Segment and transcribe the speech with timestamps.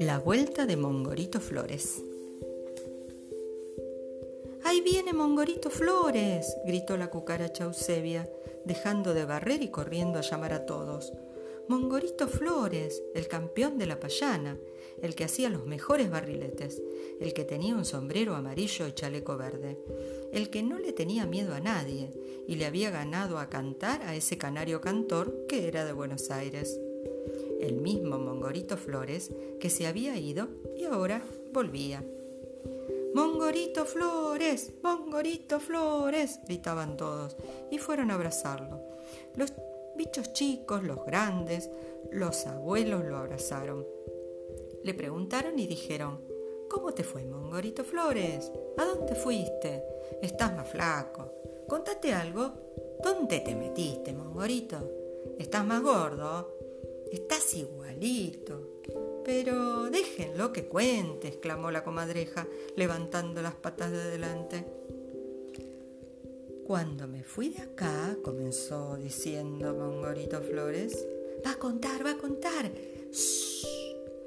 [0.00, 2.02] La vuelta de Mongorito Flores.
[4.64, 6.56] ¡Ahí viene Mongorito Flores!
[6.64, 8.28] gritó la cucaracha Eusebia,
[8.64, 11.12] dejando de barrer y corriendo a llamar a todos.
[11.68, 14.56] Mongorito Flores, el campeón de la payana,
[15.02, 16.82] el que hacía los mejores barriletes,
[17.20, 19.78] el que tenía un sombrero amarillo y chaleco verde,
[20.32, 22.10] el que no le tenía miedo a nadie
[22.46, 26.80] y le había ganado a cantar a ese canario cantor que era de Buenos Aires.
[27.60, 29.30] El mismo Mongorito Flores
[29.60, 31.22] que se había ido y ahora
[31.52, 32.02] volvía.
[33.14, 37.36] Mongorito Flores, Mongorito Flores, gritaban todos
[37.70, 38.80] y fueron a abrazarlo.
[39.36, 39.52] Los
[39.98, 41.68] bichos chicos, los grandes,
[42.10, 43.86] los abuelos lo abrazaron.
[44.82, 46.20] Le preguntaron y dijeron,
[46.68, 48.52] ¿Cómo te fue, Mongorito Flores?
[48.76, 49.82] ¿A dónde fuiste?
[50.22, 51.32] Estás más flaco.
[51.66, 52.52] Contate algo.
[53.02, 54.76] ¿Dónde te metiste, Mongorito?
[55.38, 56.54] Estás más gordo.
[57.10, 58.80] Estás igualito.
[59.24, 64.64] Pero déjenlo que cuente, exclamó la comadreja, levantando las patas de delante.
[66.68, 71.02] Cuando me fui de acá, comenzó diciendo Mongorito Flores,
[71.42, 72.70] va a contar, va a contar.
[73.10, 73.64] ¡Shh!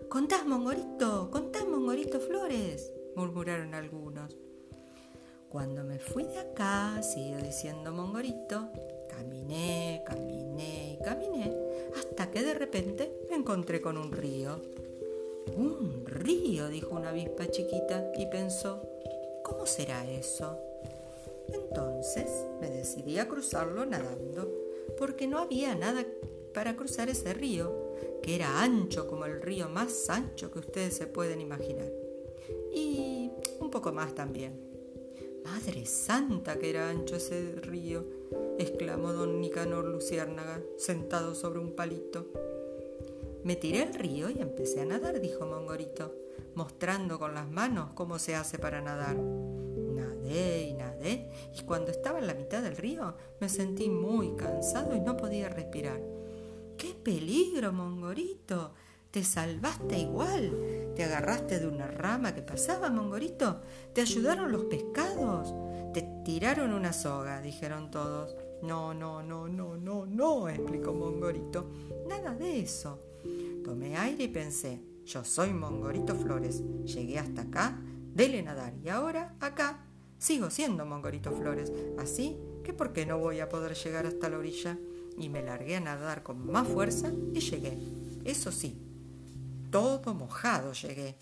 [0.09, 4.35] Contás, Mongorito, contás, Mongorito Flores, murmuraron algunos.
[5.49, 8.71] Cuando me fui de acá, siguió diciendo Mongorito,
[9.07, 11.55] caminé, caminé y caminé,
[11.95, 14.59] hasta que de repente me encontré con un río.
[15.55, 18.81] Un río, dijo una avispa chiquita y pensó,
[19.43, 20.70] ¿cómo será eso?
[21.47, 24.51] Entonces me decidí a cruzarlo nadando,
[24.97, 26.05] porque no había nada
[26.53, 31.07] para cruzar ese río, que era ancho como el río más ancho que ustedes se
[31.07, 31.91] pueden imaginar.
[32.73, 34.59] Y un poco más también.
[35.43, 38.05] Madre santa que era ancho ese río,
[38.59, 42.27] exclamó don Nicanor Luciérnaga, sentado sobre un palito.
[43.43, 46.13] Me tiré al río y empecé a nadar, dijo Mongorito,
[46.53, 49.17] mostrando con las manos cómo se hace para nadar
[50.31, 54.99] y nadé, y cuando estaba en la mitad del río me sentí muy cansado y
[54.99, 55.99] no podía respirar.
[56.77, 58.73] ¡Qué peligro, Mongorito!
[59.09, 60.93] Te salvaste igual.
[60.95, 63.61] Te agarraste de una rama que pasaba, Mongorito.
[63.93, 65.53] Te ayudaron los pescados.
[65.93, 68.35] Te tiraron una soga, dijeron todos.
[68.63, 71.69] No, no, no, no, no, no, explicó Mongorito.
[72.07, 72.99] Nada de eso.
[73.65, 76.63] Tomé aire y pensé, yo soy Mongorito Flores.
[76.85, 77.81] Llegué hasta acá,
[78.13, 78.73] dele nadar.
[78.81, 79.90] Y ahora, acá,
[80.21, 84.37] Sigo siendo Mongorito Flores, así que ¿por qué no voy a poder llegar hasta la
[84.37, 84.77] orilla?
[85.17, 87.75] Y me largué a nadar con más fuerza y llegué.
[88.23, 88.79] Eso sí,
[89.71, 91.15] todo mojado llegué.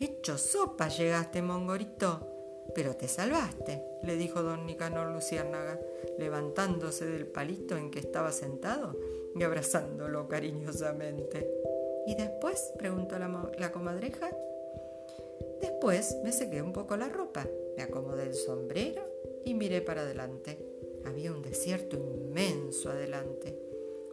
[0.00, 2.26] Hecho sopa llegaste, Mongorito.
[2.74, 5.78] Pero te salvaste, le dijo don Nicanor Luciérnaga,
[6.18, 8.98] levantándose del palito en que estaba sentado
[9.38, 11.46] y abrazándolo cariñosamente.
[12.06, 12.72] ¿Y después?
[12.78, 14.30] preguntó la, la comadreja.
[15.60, 19.02] Después me sequé un poco la ropa me acomodé el sombrero
[19.44, 20.58] y miré para adelante.
[21.04, 23.56] Había un desierto inmenso adelante.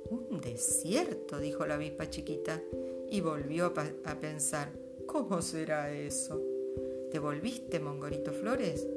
[0.09, 2.61] Un desierto, dijo la avispa chiquita,
[3.09, 3.73] y volvió
[4.05, 4.71] a, pensar,
[5.05, 6.41] ¿cómo será eso?
[7.11, 8.87] ¿Te volviste, Mongorito Flores?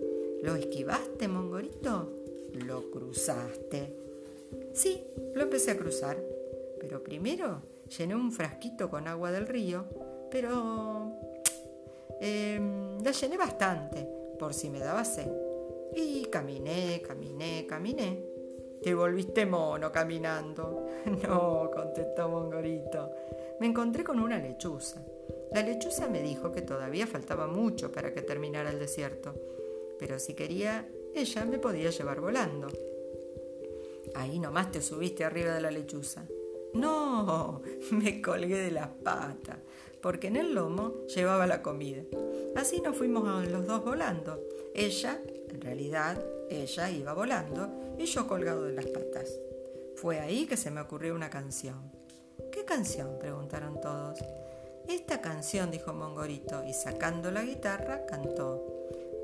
[0.43, 2.13] ¿Lo esquivaste, Mongorito?
[2.53, 3.95] ¿Lo cruzaste?
[4.73, 5.05] Sí,
[5.35, 6.23] lo empecé a cruzar,
[6.81, 7.63] pero primero
[7.97, 9.85] llené un frasquito con agua del río,
[10.31, 11.13] pero
[12.21, 15.31] em, la llené bastante por si me daba sed.
[15.95, 18.23] Y caminé, caminé, caminé.
[18.83, 20.87] Te volviste mono caminando.
[21.23, 23.11] No, contestó Mongorito.
[23.61, 25.01] Me encontré con una lechuza.
[25.53, 29.35] La lechuza me dijo que todavía faltaba mucho para que terminara el desierto,
[29.99, 32.67] pero si quería, ella me podía llevar volando.
[34.15, 36.27] Ahí nomás te subiste arriba de la lechuza.
[36.75, 39.59] No, me colgué de las patas
[40.07, 42.01] porque en el lomo llevaba la comida.
[42.55, 44.41] Así nos fuimos los dos volando.
[44.73, 47.69] Ella, en realidad, ella iba volando
[47.99, 49.37] y yo colgado de las patas.
[49.97, 51.91] Fue ahí que se me ocurrió una canción.
[52.53, 53.19] ¿Qué canción?
[53.19, 54.21] preguntaron todos.
[54.87, 58.65] Esta canción, dijo Mongorito, y sacando la guitarra cantó.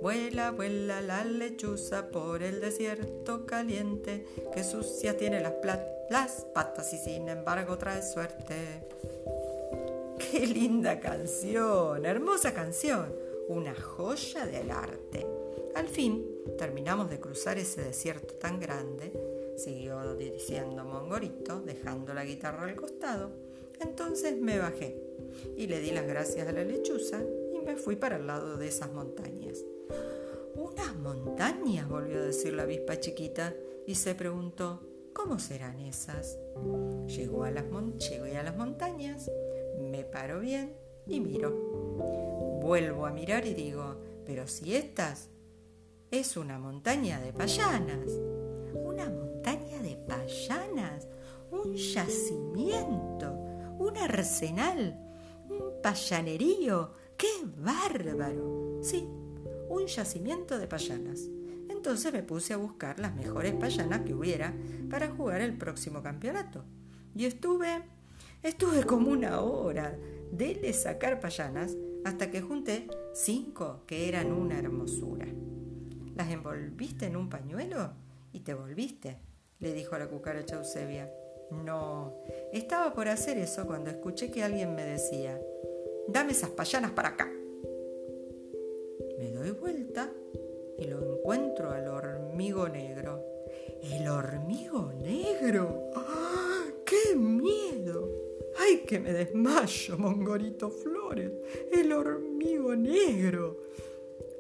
[0.02, 5.54] Vuela, vuela la lechuza por el desierto caliente, que sucia tiene las,
[6.10, 8.88] las patas y sin embargo trae suerte.
[10.32, 13.14] Qué linda canción, hermosa canción,
[13.48, 15.26] una joya del arte.
[15.74, 16.26] Al fin
[16.56, 19.12] terminamos de cruzar ese desierto tan grande,
[19.58, 23.30] siguió diciendo Mongorito, dejando la guitarra al costado.
[23.78, 24.96] Entonces me bajé
[25.54, 27.20] y le di las gracias a la lechuza
[27.52, 29.58] y me fui para el lado de esas montañas.
[30.54, 31.86] ¿Unas montañas?
[31.86, 33.54] volvió a decir la avispa chiquita
[33.86, 34.80] y se preguntó,
[35.12, 36.38] ¿Cómo serán esas?
[37.06, 37.64] Llegó a las
[37.98, 39.30] llegué a las montañas,
[39.78, 40.74] me paro bien
[41.06, 41.50] y miro.
[42.60, 45.30] Vuelvo a mirar y digo, pero si estas
[46.12, 48.06] es una montaña de payanas.
[48.74, 51.08] Una montaña de payanas,
[51.50, 53.32] un yacimiento,
[53.78, 54.98] un arsenal,
[55.48, 56.92] un payanerío.
[57.16, 58.78] ¡Qué bárbaro!
[58.82, 59.08] Sí,
[59.70, 61.28] un yacimiento de payanas.
[61.70, 64.54] Entonces me puse a buscar las mejores payanas que hubiera
[64.90, 66.62] para jugar el próximo campeonato.
[67.14, 67.82] Y estuve,
[68.42, 69.96] estuve como una hora
[70.30, 75.26] de sacar payanas hasta que junté cinco que eran una hermosura.
[76.16, 77.92] ¿Las envolviste en un pañuelo?
[78.32, 79.18] Y te volviste,
[79.60, 81.12] le dijo la cucaracha Eusebia.
[81.50, 82.14] No,
[82.52, 85.38] estaba por hacer eso cuando escuché que alguien me decía,
[86.08, 87.30] dame esas payanas para acá.
[89.18, 90.10] Me doy vuelta
[90.78, 93.24] y lo encuentro al hormigo negro.
[93.82, 95.90] ¿El hormigo negro?
[98.92, 101.32] Que me desmayo, Mongorito Flores!
[101.72, 103.62] ¡El hormigo negro!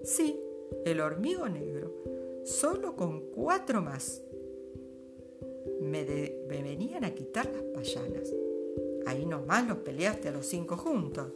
[0.04, 0.38] Sí,
[0.84, 1.90] el hormigo negro,
[2.44, 4.20] solo con cuatro más.
[5.80, 8.30] Me, venían a quitar las payanas.
[9.06, 11.32] Ahí nomás los peleaste a los cinco juntos.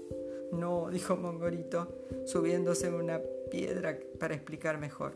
[0.53, 1.89] No, dijo Mongorito,
[2.27, 5.15] subiéndose una piedra para explicar mejor.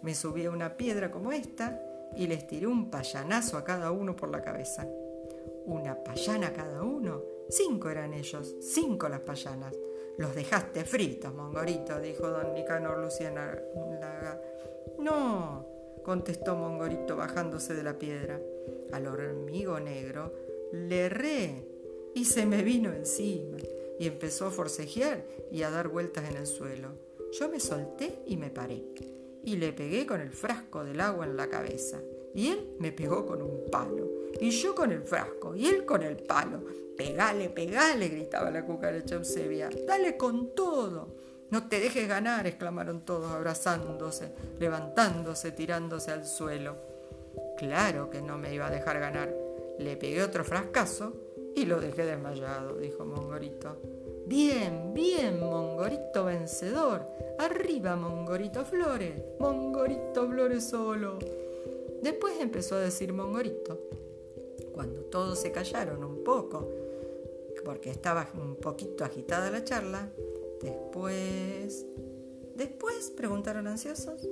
[0.00, 1.78] Me subí a una piedra como esta
[2.16, 4.88] y les tiré un payanazo a cada uno por la cabeza.
[5.66, 7.22] Una payana cada uno.
[7.48, 9.74] Cinco eran ellos, cinco las payanas.
[10.18, 14.40] Los dejaste fritos, Mongorito, dijo don Nicanor Lucianaga.
[14.98, 15.66] No,
[16.02, 18.40] contestó Mongorito bajándose de la piedra.
[18.92, 20.32] Al hormigo negro
[20.72, 21.66] le erré
[22.14, 23.58] y se me vino encima
[23.98, 26.88] y empezó a forcejear y a dar vueltas en el suelo.
[27.32, 28.82] Yo me solté y me paré
[29.44, 32.00] y le pegué con el frasco del agua en la cabeza
[32.34, 36.02] y él me pegó con un palo y yo con el frasco y él con
[36.02, 36.60] el palo
[36.96, 39.70] Pegale, pegale, gritaba la cucaracha Eusebia.
[39.86, 41.08] Dale con todo.
[41.50, 46.76] No te dejes ganar, exclamaron todos, abrazándose, levantándose, tirándose al suelo.
[47.58, 49.34] Claro que no me iba a dejar ganar.
[49.78, 51.14] Le pegué otro frascazo
[51.54, 53.76] y lo dejé desmayado, dijo Mongorito.
[54.26, 57.06] Bien, bien, Mongorito vencedor.
[57.38, 59.14] Arriba, Mongorito Flores.
[59.38, 61.18] Mongorito Flores solo.
[62.02, 63.78] Después empezó a decir Mongorito.
[64.72, 66.68] Cuando todos se callaron un poco
[67.64, 70.10] porque estaba un poquito agitada la charla.
[70.60, 71.86] Después...
[72.54, 73.10] ¿Después?
[73.10, 74.28] preguntaron ansiosos.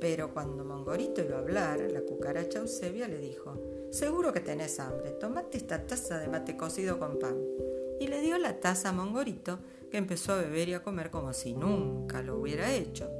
[0.00, 3.54] Pero cuando Mongorito iba a hablar, la cucaracha Eusebia le dijo,
[3.90, 7.36] Seguro que tenés hambre, tomate esta taza de mate cocido con pan.
[8.00, 9.58] Y le dio la taza a Mongorito,
[9.90, 13.10] que empezó a beber y a comer como si nunca lo hubiera hecho.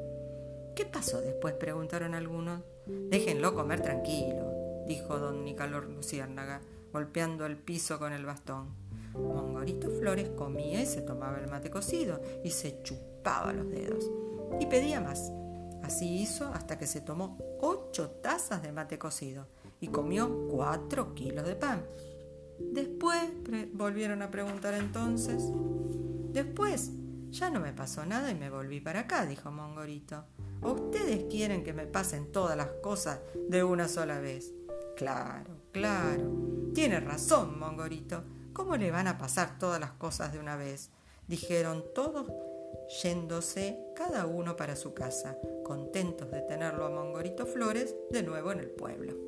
[0.74, 1.54] ¿Qué pasó después?
[1.54, 2.62] preguntaron algunos.
[2.86, 4.47] Déjenlo comer tranquilo,
[4.88, 6.60] dijo don Nicanor Luciérnaga,
[6.92, 8.68] golpeando el piso con el bastón.
[9.12, 14.10] Mongorito Flores comía y se tomaba el mate cocido y se chupaba los dedos.
[14.60, 15.30] Y pedía más.
[15.82, 19.46] Así hizo hasta que se tomó ocho tazas de mate cocido
[19.80, 21.84] y comió cuatro kilos de pan.
[22.58, 23.22] Después,
[23.72, 25.44] volvieron a preguntar entonces.
[26.32, 26.90] Después,
[27.30, 30.24] ya no me pasó nada y me volví para acá, dijo Mongorito.
[30.62, 34.52] ¿O ustedes quieren que me pasen todas las cosas de una sola vez?
[34.98, 36.72] Claro, claro.
[36.74, 38.24] Tiene razón, Mongorito.
[38.52, 40.90] ¿Cómo le van a pasar todas las cosas de una vez?
[41.28, 42.26] Dijeron todos
[43.00, 48.58] yéndose cada uno para su casa, contentos de tenerlo a Mongorito Flores de nuevo en
[48.58, 49.27] el pueblo.